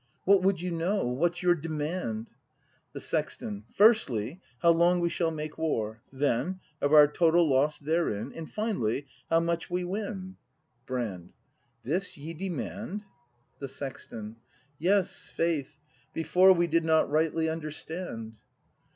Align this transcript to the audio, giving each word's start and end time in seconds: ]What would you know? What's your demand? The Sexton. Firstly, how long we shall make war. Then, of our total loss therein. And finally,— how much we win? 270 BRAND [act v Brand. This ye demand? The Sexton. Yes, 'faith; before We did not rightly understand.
]What 0.25 0.41
would 0.41 0.59
you 0.59 0.71
know? 0.71 1.05
What's 1.05 1.43
your 1.43 1.53
demand? 1.53 2.31
The 2.93 2.99
Sexton. 2.99 3.65
Firstly, 3.75 4.41
how 4.63 4.71
long 4.71 4.99
we 4.99 5.09
shall 5.09 5.29
make 5.29 5.59
war. 5.59 6.01
Then, 6.11 6.59
of 6.81 6.91
our 6.91 7.07
total 7.07 7.47
loss 7.47 7.77
therein. 7.77 8.31
And 8.33 8.49
finally,— 8.49 9.05
how 9.29 9.41
much 9.41 9.69
we 9.69 9.83
win? 9.83 10.37
270 10.87 10.87
BRAND 10.87 11.23
[act 11.23 11.29
v 11.29 11.29
Brand. 11.29 11.33
This 11.83 12.17
ye 12.17 12.33
demand? 12.33 13.03
The 13.59 13.67
Sexton. 13.67 14.37
Yes, 14.79 15.29
'faith; 15.29 15.77
before 16.13 16.51
We 16.51 16.65
did 16.65 16.83
not 16.83 17.11
rightly 17.11 17.47
understand. 17.47 18.37